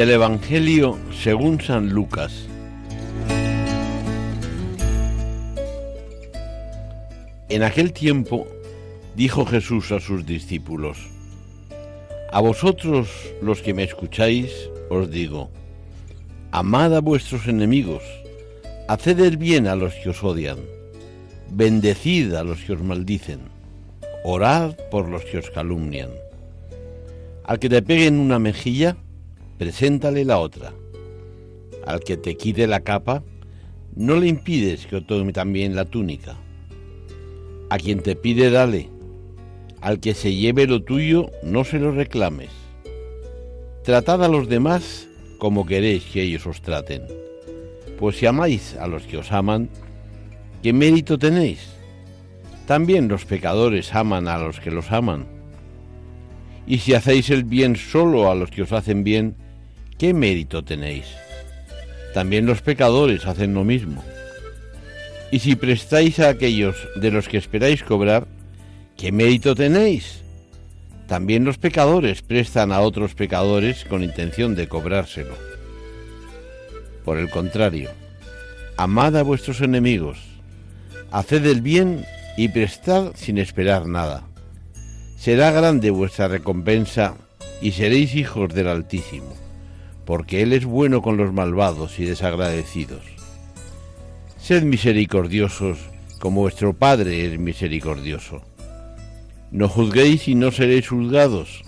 [0.00, 2.32] Del Evangelio según San Lucas.
[7.50, 8.46] En aquel tiempo
[9.14, 10.96] dijo Jesús a sus discípulos,
[12.32, 13.10] A vosotros
[13.42, 15.50] los que me escucháis, os digo,
[16.50, 18.02] amad a vuestros enemigos,
[18.88, 20.60] haced el bien a los que os odian,
[21.50, 23.40] bendecid a los que os maldicen,
[24.24, 26.08] orad por los que os calumnian.
[27.44, 28.96] Al que te peguen una mejilla,
[29.60, 30.72] preséntale la otra.
[31.86, 33.22] Al que te quite la capa,
[33.94, 36.38] no le impides que tome también la túnica.
[37.68, 38.88] A quien te pide, dale.
[39.82, 42.48] Al que se lleve lo tuyo, no se lo reclames.
[43.84, 47.02] Tratad a los demás como queréis que ellos os traten.
[47.98, 49.68] Pues si amáis a los que os aman,
[50.62, 51.68] ¿qué mérito tenéis?
[52.66, 55.26] También los pecadores aman a los que los aman.
[56.66, 59.36] Y si hacéis el bien solo a los que os hacen bien,
[60.00, 61.04] ¿qué mérito tenéis?
[62.14, 64.02] También los pecadores hacen lo mismo.
[65.30, 68.26] Y si prestáis a aquellos de los que esperáis cobrar,
[68.96, 70.22] ¿qué mérito tenéis?
[71.06, 75.34] También los pecadores prestan a otros pecadores con intención de cobrárselo.
[77.04, 77.90] Por el contrario,
[78.78, 80.18] amad a vuestros enemigos,
[81.10, 82.06] haced el bien
[82.38, 84.26] y prestad sin esperar nada.
[85.18, 87.16] Será grande vuestra recompensa
[87.60, 89.49] y seréis hijos del Altísimo
[90.10, 93.02] porque Él es bueno con los malvados y desagradecidos.
[94.38, 95.78] Sed misericordiosos
[96.18, 98.42] como vuestro Padre es misericordioso.
[99.52, 101.62] No juzguéis y no seréis juzgados.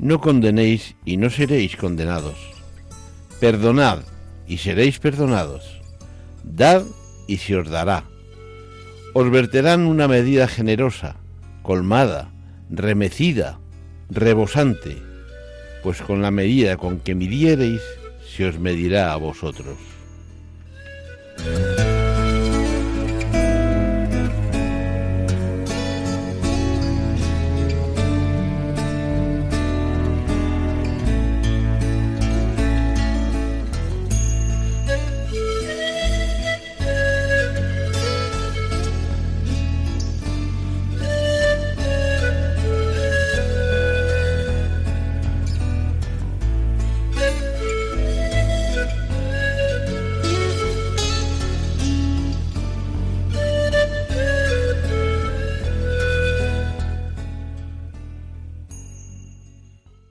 [0.00, 2.34] No condenéis y no seréis condenados.
[3.38, 4.00] Perdonad
[4.48, 5.80] y seréis perdonados.
[6.42, 6.82] Dad
[7.28, 8.02] y se os dará.
[9.12, 11.18] Os verterán una medida generosa,
[11.62, 12.32] colmada,
[12.68, 13.60] remecida,
[14.10, 15.13] rebosante
[15.84, 17.82] pues con la medida con que midiereis,
[18.34, 19.76] se os medirá a vosotros.